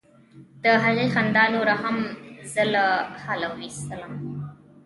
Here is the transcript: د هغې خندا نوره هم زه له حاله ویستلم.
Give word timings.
د 0.63 0.65
هغې 0.83 1.05
خندا 1.13 1.43
نوره 1.55 1.75
هم 1.83 1.97
زه 2.53 2.63
له 2.73 2.85
حاله 3.23 3.47
ویستلم. 3.57 4.13